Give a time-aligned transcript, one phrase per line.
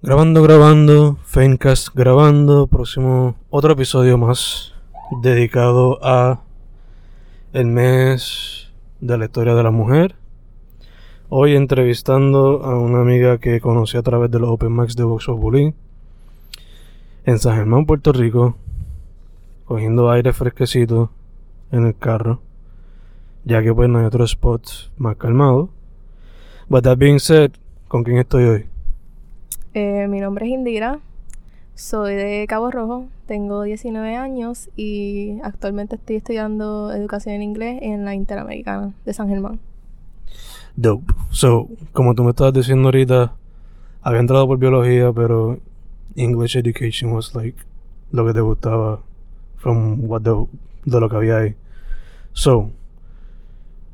[0.00, 4.72] Grabando, grabando, Fencast grabando, próximo otro episodio más
[5.22, 6.40] dedicado a
[7.52, 10.14] el mes de la historia de la mujer.
[11.28, 15.28] Hoy entrevistando a una amiga que conocí a través de los Open Max de Box
[15.28, 15.72] of Bullying
[17.24, 18.56] en San Germán, Puerto Rico,
[19.64, 21.10] cogiendo aire fresquecito
[21.72, 22.40] en el carro,
[23.42, 24.62] ya que pues no hay otro spot
[24.96, 25.70] más calmado.
[26.68, 27.50] But that being said,
[27.88, 28.77] ¿con quién estoy hoy?
[29.74, 31.00] Eh, mi nombre es Indira,
[31.74, 38.04] soy de Cabo Rojo, tengo 19 años y actualmente estoy estudiando educación en inglés en
[38.04, 39.60] la Interamericana de San Germán.
[40.74, 41.12] Dope.
[41.30, 43.34] So, como tú me estabas diciendo ahorita,
[44.00, 45.58] había entrado por biología, pero
[46.16, 47.58] English education was like
[48.10, 49.00] lo que te gustaba
[49.56, 50.30] from what the,
[50.84, 51.56] de lo que había ahí.
[52.32, 52.70] So,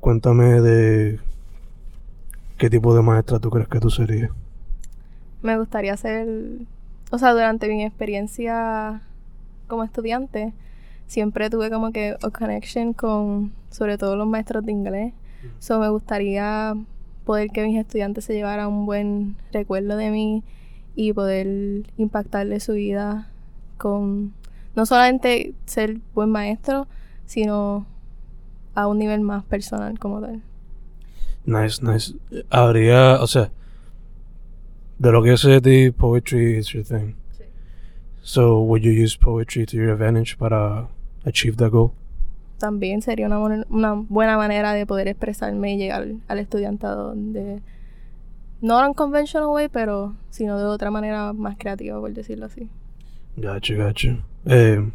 [0.00, 1.20] cuéntame de
[2.56, 4.30] qué tipo de maestra tú crees que tú serías.
[5.42, 6.26] Me gustaría ser,
[7.10, 9.02] o sea, durante mi experiencia
[9.66, 10.52] como estudiante,
[11.06, 15.14] siempre tuve como que a connection con, sobre todo los maestros de inglés.
[15.60, 16.74] So me gustaría
[17.24, 20.42] poder que mis estudiantes se llevaran un buen recuerdo de mí
[20.96, 23.28] y poder impactarle su vida
[23.76, 24.32] con
[24.74, 26.88] no solamente ser buen maestro,
[27.26, 27.86] sino
[28.74, 30.42] a un nivel más personal como tal.
[31.44, 32.14] Nice, nice.
[32.50, 33.50] Habría, o sea,
[34.98, 37.14] de lo que de ti, poetry is your thing.
[37.36, 37.44] Sí.
[38.22, 40.88] So, would you use poetry to your advantage para
[41.24, 41.92] achieve that goal?
[42.58, 47.62] También sería una, una buena manera de poder expresarme y llegar al estudiantado de
[48.60, 52.68] no en conventional way, pero sino de otra manera más creativa, por decirlo así.
[53.36, 54.18] Gotcha, gotcha.
[54.46, 54.90] Eh,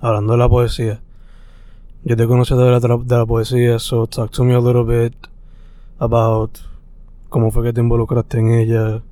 [0.00, 1.00] hablando de la poesía,
[2.04, 5.14] yo te conocí de la, de la poesía, so talk to me a little bit
[5.98, 6.58] about
[7.30, 9.02] cómo fue que te involucraste en ella,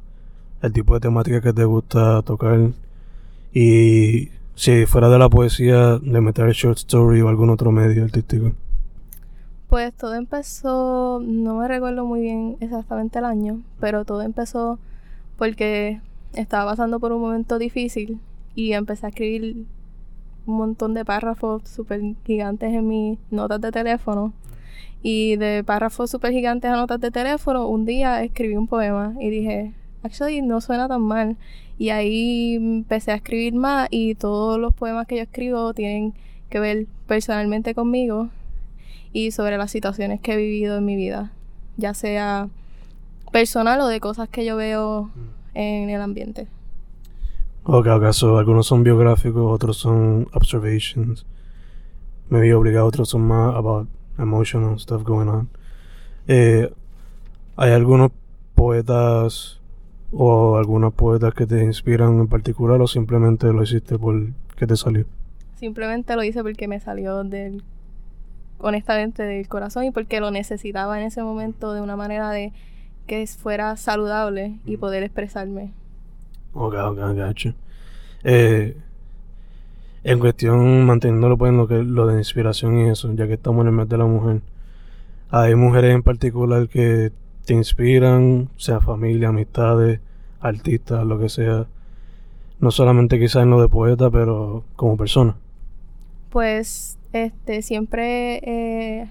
[0.61, 2.73] el tipo de temática que te gusta tocar
[3.55, 8.53] y si fuera de la poesía, de meter short story o algún otro medio artístico.
[9.69, 14.79] Pues todo empezó, no me recuerdo muy bien exactamente el año, pero todo empezó
[15.37, 16.01] porque
[16.35, 18.21] estaba pasando por un momento difícil
[18.55, 19.65] y empecé a escribir
[20.47, 24.33] un montón de párrafos súper gigantes en mis notas de teléfono.
[25.03, 29.31] Y de párrafos súper gigantes a notas de teléfono, un día escribí un poema y
[29.31, 31.37] dije, actually no suena tan mal.
[31.79, 36.15] Y ahí empecé a escribir más y todos los poemas que yo escribo tienen
[36.51, 38.31] que ver personalmente conmigo
[39.13, 41.33] y sobre las situaciones que he vivido en mi vida,
[41.77, 42.49] ya sea
[43.33, 45.11] personal o de cosas que yo veo
[45.55, 46.49] en el ambiente.
[47.65, 51.27] Ok, ok, so algunos son biográficos, otros son observations.
[52.31, 55.49] Maybe obligado, otros son más about emotional stuff going on.
[56.27, 56.71] Eh,
[57.57, 58.13] ¿Hay algunos
[58.55, 59.61] poetas
[60.13, 64.15] o algunas poetas que te inspiran en particular o simplemente lo hiciste por
[64.57, 65.05] que te salió?
[65.57, 67.63] Simplemente lo hice porque me salió del,
[68.59, 72.53] honestamente, del corazón y porque lo necesitaba en ese momento de una manera de
[73.07, 75.73] que fuera saludable y poder expresarme.
[76.53, 77.55] Ok, ok, gotcha.
[78.23, 78.77] Eh,
[80.05, 83.63] en cuestión, manteniéndolo pues en lo, que, lo de inspiración y eso, ya que estamos
[83.63, 84.41] en el mes de la mujer,
[85.31, 87.13] hay mujeres en particular que
[87.45, 90.01] te inspiran, sea familia, amistades,
[90.41, 91.67] artistas, lo que sea.
[92.61, 95.37] No solamente quizás en lo de poeta, pero como persona.
[96.31, 99.09] Pues este siempre he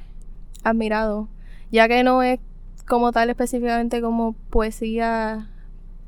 [0.63, 1.27] admirado,
[1.71, 2.39] ya que no es
[2.87, 5.49] como tal específicamente como poesía,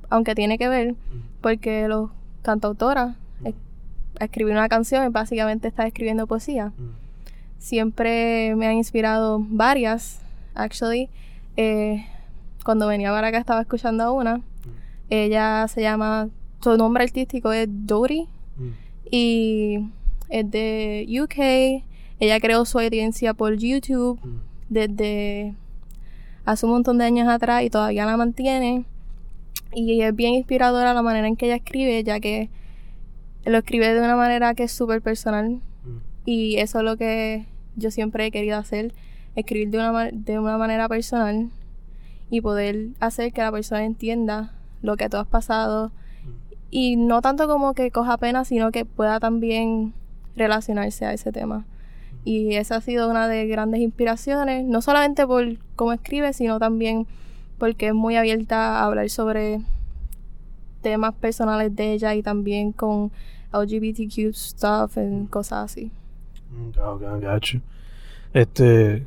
[0.09, 0.95] aunque tiene que ver,
[1.41, 3.15] porque los cantautoras
[4.19, 6.71] es- escribir una canción es básicamente estar escribiendo poesía.
[7.57, 10.19] Siempre me han inspirado varias,
[10.55, 11.09] actually.
[11.57, 12.05] Eh,
[12.63, 14.41] cuando venía para acá estaba escuchando a una.
[15.09, 16.29] Ella se llama,
[16.61, 18.27] su nombre artístico es Dori
[19.11, 19.79] y
[20.29, 21.83] es de UK.
[22.19, 24.19] Ella creó su audiencia por YouTube
[24.69, 25.53] desde
[26.45, 28.85] hace un montón de años atrás y todavía la mantiene.
[29.73, 32.49] Y es bien inspiradora la manera en que ella escribe, ya que
[33.45, 35.59] lo escribe de una manera que es súper personal.
[36.25, 37.45] Y eso es lo que
[37.75, 38.93] yo siempre he querido hacer,
[39.35, 41.49] escribir de una, de una manera personal
[42.29, 45.91] y poder hacer que la persona entienda lo que tú has pasado.
[46.69, 49.93] Y no tanto como que coja pena, sino que pueda también
[50.35, 51.65] relacionarse a ese tema.
[52.23, 57.07] Y esa ha sido una de grandes inspiraciones, no solamente por cómo escribe, sino también
[57.57, 59.61] porque es muy abierta a hablar sobre
[60.81, 63.11] temas personales de ella y también con
[63.53, 65.91] LGBTQ stuff y cosas así.
[66.67, 67.61] Ok, ok, gotcha.
[68.33, 69.05] Este,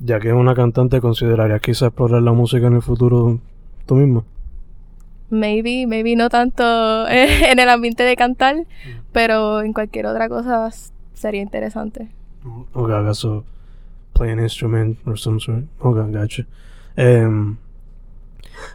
[0.00, 3.38] ya que es una cantante, ¿considerarías quizás explorar la música en el futuro
[3.86, 4.24] tú misma?
[5.30, 6.64] maybe, maybe no tanto
[7.08, 9.00] en el ambiente de cantar, mm.
[9.12, 10.70] pero en cualquier otra cosa
[11.12, 12.08] sería interesante.
[12.74, 13.44] Ok, acaso
[14.12, 15.64] play an instrument or some sort.
[15.80, 16.46] Ok, gotcha.
[16.96, 17.56] Um,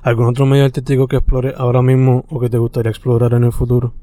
[0.01, 3.51] ¿Algún otro medio artístico que explore ahora mismo o que te gustaría explorar en el
[3.51, 3.93] futuro?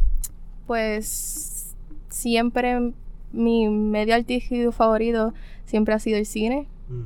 [0.66, 1.74] Pues
[2.08, 2.92] siempre
[3.32, 5.34] mi medio artístico favorito
[5.64, 6.66] siempre ha sido el cine.
[6.88, 7.02] Mm.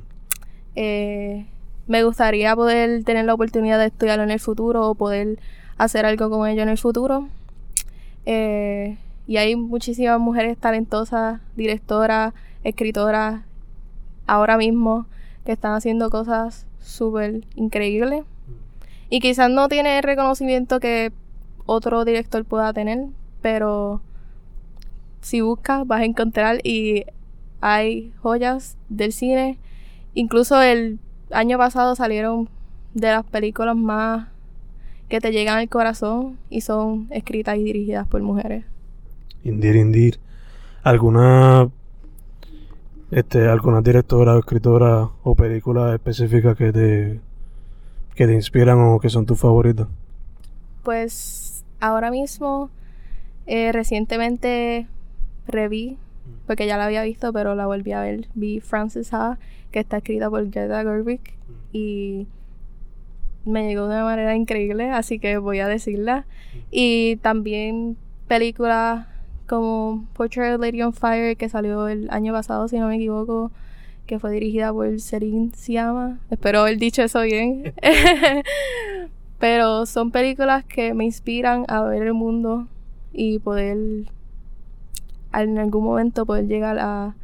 [0.76, 1.46] Eh,
[1.87, 5.40] me gustaría poder tener la oportunidad de estudiarlo en el futuro o poder
[5.76, 7.28] hacer algo con ello en el futuro.
[8.26, 8.96] Eh,
[9.26, 12.34] y hay muchísimas mujeres talentosas, directoras,
[12.64, 13.43] escritoras,
[14.26, 15.06] ahora mismo,
[15.44, 18.25] que están haciendo cosas súper increíbles.
[19.11, 21.12] Y quizás no tiene el reconocimiento que
[21.67, 23.07] otro director pueda tener,
[23.43, 24.01] pero
[25.21, 27.05] si buscas vas a encontrar y
[27.61, 29.59] hay joyas del cine.
[30.15, 30.99] Incluso el
[31.31, 32.49] año pasado salieron
[32.95, 34.29] de las películas más
[35.09, 38.65] que te llegan al corazón y son escritas y dirigidas por mujeres.
[39.43, 40.21] Indir, indir.
[40.83, 41.69] ¿Alguna
[43.11, 47.21] este, alguna directora, escritora o película específica que te
[48.15, 49.89] que te inspiran o que son tus favoritos?
[50.83, 52.71] Pues ahora mismo,
[53.47, 54.87] eh, recientemente
[55.47, 55.99] reví,
[56.47, 58.29] porque ya la había visto, pero la volví a ver.
[58.35, 59.39] Vi Frances Ha,
[59.71, 61.21] que está escrita por Greta Gerwig,
[61.73, 62.27] y
[63.45, 66.27] me llegó de una manera increíble, así que voy a decirla.
[66.71, 67.97] Y también
[68.29, 69.06] películas
[69.47, 73.51] como Portrait of Lady on Fire, que salió el año pasado, si no me equivoco,
[74.11, 76.19] que fue dirigida por Celine Siama.
[76.33, 77.73] Espero haber dicho eso bien.
[79.39, 82.67] Pero son películas que me inspiran a ver el mundo
[83.12, 83.79] y poder
[85.33, 87.15] en algún momento poder llegar a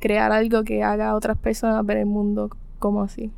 [0.00, 2.50] crear algo que haga a otras personas ver el mundo
[2.80, 3.30] como así.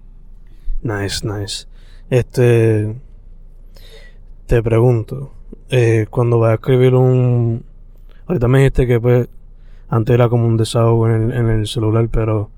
[0.81, 1.67] Nice, nice.
[2.09, 2.97] Este
[4.47, 5.35] te pregunto,
[5.69, 7.63] eh, cuando vas a escribir un
[8.27, 9.29] ahorita me dijiste que pues
[9.89, 12.51] antes era como un desahogo en el, en el celular, pero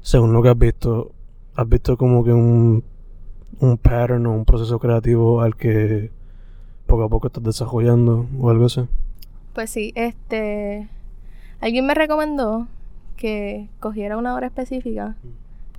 [0.00, 1.12] según lo que has visto,
[1.54, 2.84] has visto como que un,
[3.60, 6.10] un pattern o un proceso creativo al que
[6.86, 8.82] poco a poco estás desarrollando o algo así.
[9.52, 10.88] Pues sí, este.
[11.60, 12.68] Alguien me recomendó
[13.16, 15.16] que cogiera una hora específica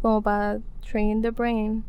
[0.01, 0.59] como para
[0.89, 1.83] train the brain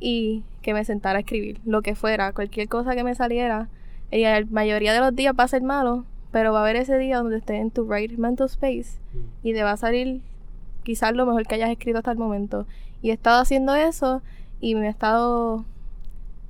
[0.00, 3.68] y que me sentara a escribir lo que fuera, cualquier cosa que me saliera.
[4.10, 6.98] Y la mayoría de los días va a ser malo, pero va a haber ese
[6.98, 9.46] día donde estés en tu right mental space mm.
[9.46, 10.20] y te va a salir
[10.82, 12.66] quizás lo mejor que hayas escrito hasta el momento.
[13.02, 14.22] Y he estado haciendo eso
[14.60, 15.64] y me he estado...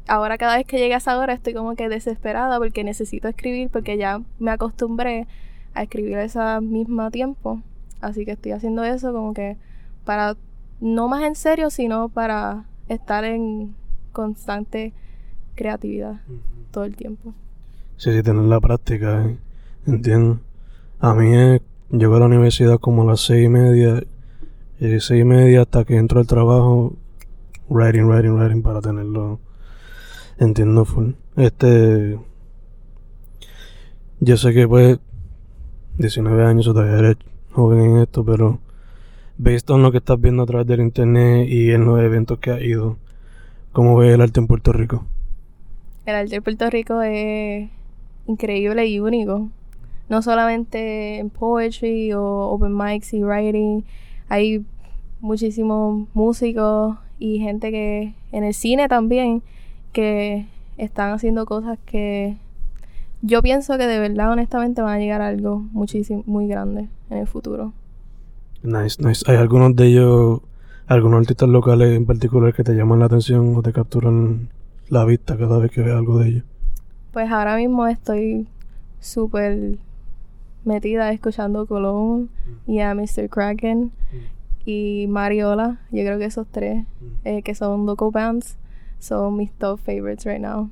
[0.06, 3.68] Ahora cada vez que llegue a esa hora estoy como que desesperada porque necesito escribir
[3.68, 5.26] porque ya me acostumbré
[5.74, 7.60] a escribir a ese mismo tiempo.
[8.00, 9.58] Así que estoy haciendo eso como que
[10.04, 10.36] para
[10.80, 13.74] no más en serio, sino para estar en
[14.12, 14.92] constante
[15.56, 16.20] creatividad
[16.70, 17.34] todo el tiempo.
[17.96, 19.26] Sí, sí, tener la práctica.
[19.26, 19.36] ¿eh?
[19.88, 20.40] Entiendo.
[21.00, 24.02] A mí es, llego a la universidad como a las seis y media.
[24.78, 26.94] Y seis y media hasta que entro al trabajo.
[27.70, 29.40] Writing, writing, writing para tenerlo.
[30.36, 31.12] Entiendo full.
[31.36, 32.18] Este.
[34.20, 34.98] Yo sé que pues.
[35.96, 37.16] 19 años todavía eres
[37.52, 38.58] joven en esto, pero.
[39.38, 42.50] Based on lo que estás viendo a través del internet y en los eventos que
[42.50, 42.98] has ido,
[43.72, 45.06] ¿cómo ves el arte en Puerto Rico?
[46.04, 47.70] El arte en Puerto Rico es
[48.26, 49.48] increíble y único
[50.08, 53.84] no solamente en poetry o open mics y writing,
[54.28, 54.64] hay
[55.20, 59.42] muchísimos músicos y gente que en el cine también
[59.92, 60.46] que
[60.76, 62.36] están haciendo cosas que
[63.20, 67.18] yo pienso que de verdad honestamente van a llegar a algo muchísimo muy grande en
[67.18, 67.72] el futuro.
[68.62, 69.24] Nice, nice.
[69.30, 70.40] ¿Hay algunos de ellos,
[70.86, 74.48] algunos artistas locales en particular que te llaman la atención o te capturan
[74.88, 76.44] la vista cada vez que ves algo de ellos?
[77.12, 78.46] Pues ahora mismo estoy
[79.00, 79.78] súper
[80.64, 82.30] metida escuchando Colón
[82.66, 82.70] mm.
[82.70, 83.28] y a Mr.
[83.28, 83.90] Kraken mm.
[84.66, 85.80] y Mariola.
[85.90, 87.06] Yo creo que esos tres, mm.
[87.26, 88.56] eh, que son local bands,
[88.98, 90.70] son mis top favorites right now.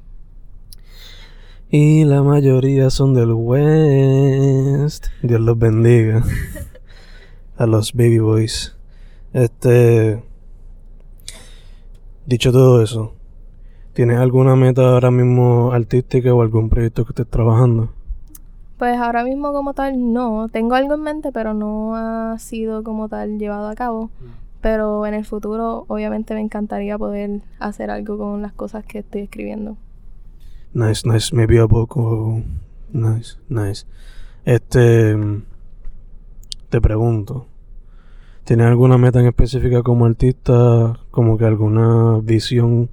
[1.68, 5.06] Y la mayoría son del West.
[5.22, 6.22] Dios los bendiga.
[7.56, 8.76] a los Baby Boys.
[9.32, 10.22] Este.
[12.26, 13.14] Dicho todo eso,
[13.92, 17.92] ¿tienes alguna meta ahora mismo artística o algún proyecto que estés trabajando?
[18.78, 23.08] Pues ahora mismo como tal no, tengo algo en mente, pero no ha sido como
[23.08, 24.06] tal llevado a cabo.
[24.06, 24.46] Mm.
[24.60, 29.22] Pero en el futuro obviamente me encantaría poder hacer algo con las cosas que estoy
[29.22, 29.76] escribiendo.
[30.74, 32.42] Nice, nice, maybe a poco.
[32.92, 33.86] Nice, nice.
[34.44, 35.16] Este,
[36.68, 37.46] te pregunto,
[38.44, 42.90] ¿tienes alguna meta en específica como artista, como que alguna visión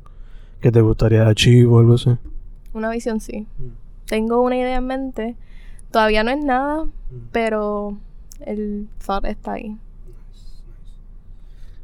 [0.61, 2.11] que te gustaría achieve o algo así?
[2.73, 3.45] Una visión sí.
[4.07, 5.35] Tengo una idea en mente.
[5.93, 6.88] Todavía no es nada,
[7.31, 8.00] pero
[8.47, 9.77] el thought está ahí.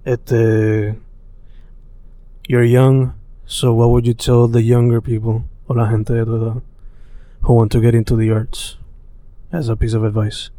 [0.03, 0.97] Este.
[2.47, 3.13] You're young,
[3.45, 6.63] so what would you tell the younger people o la gente de tu edad
[7.41, 8.79] who want to get into the arts
[9.51, 10.51] as a piece of advice?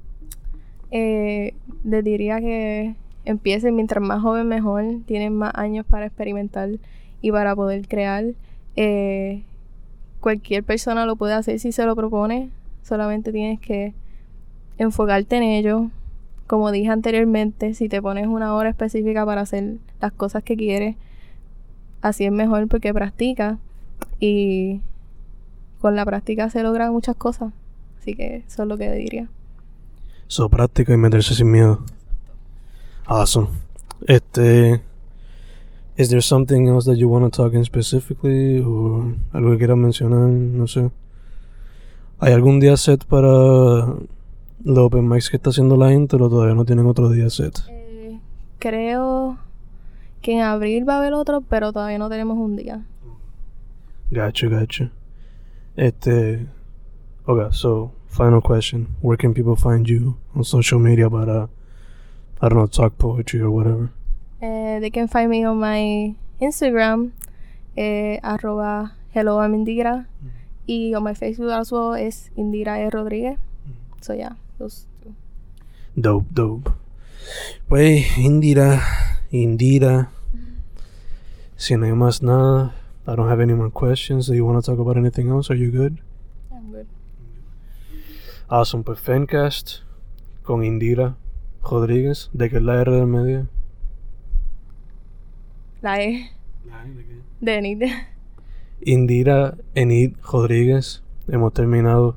[0.92, 1.52] Eh,
[1.82, 4.84] les diría que empiecen mientras más joven mejor.
[5.06, 6.68] Tienen más años para experimentar
[7.20, 8.26] y para poder crear.
[8.76, 9.42] Eh,
[10.20, 12.50] cualquier persona lo puede hacer si se lo propone.
[12.82, 13.94] Solamente tienes que
[14.78, 15.90] enfocarte en ello.
[16.46, 20.96] Como dije anteriormente, si te pones una hora específica para hacer las cosas que quieres,
[22.02, 23.58] así es mejor porque practica
[24.18, 24.80] y
[25.80, 27.52] con la práctica se logran muchas cosas.
[27.98, 29.28] Así que eso es lo que diría.
[30.26, 31.84] So, práctica y meterse sin miedo.
[33.06, 33.48] Awesome.
[34.06, 34.80] Este.
[35.96, 38.60] Is there something else that you want to talk in specifically?
[38.60, 40.90] O algo que quieras mencionar, no sé.
[42.22, 46.54] ¿Hay algún día set para los open mics que está haciendo la gente o todavía
[46.54, 47.60] no tienen otro día set?
[47.70, 48.20] Eh,
[48.58, 49.38] creo
[50.20, 52.84] que en abril va a haber otro, pero todavía no tenemos un día.
[54.10, 54.92] Gotcha, gotcha.
[55.76, 56.46] Este.
[57.24, 58.88] Okay, so final question.
[59.00, 61.48] Where can people find you on social media para,
[62.42, 63.92] I don't know, talk poetry or whatever?
[64.42, 67.12] Eh, they can find me on my Instagram,
[67.76, 70.06] eh, arroba hello I'm Indira.
[70.70, 72.90] Y on my Facebook as well es Indira E.
[72.90, 73.40] Rodríguez.
[74.00, 75.16] So yeah, those two.
[75.96, 76.70] Dope, dope.
[77.68, 78.80] Pues, Indira,
[79.32, 80.10] Indira.
[81.56, 82.72] Si no hay más nada,
[83.04, 84.28] I don't have any more questions.
[84.28, 85.50] Do you want to talk about anything else?
[85.50, 85.98] Are you good?
[86.52, 86.86] I'm good.
[88.48, 89.80] Awesome, pues Fencast
[90.44, 91.16] con Indira
[91.64, 92.30] Rodríguez.
[92.32, 93.48] ¿De qué es la R del medio?
[95.82, 96.30] La E
[97.40, 97.82] de Enid.
[98.82, 101.02] Indira Enid Rodríguez.
[101.28, 102.16] Hemos terminado.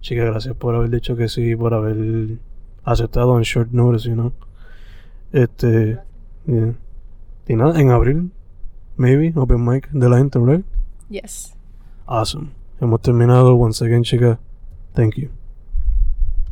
[0.00, 2.38] Chica, gracias por haber dicho que sí, por haber
[2.84, 4.32] aceptado en short notice, you know.
[5.32, 5.98] Este.
[6.46, 6.74] yeah.
[7.48, 8.30] Y nada, en abril,
[8.96, 10.64] maybe, open mic de la gente, right?
[11.08, 11.54] Yes.
[12.06, 12.50] Awesome.
[12.80, 13.54] Hemos terminado.
[13.56, 14.38] Once again, chica,
[14.94, 15.30] thank you.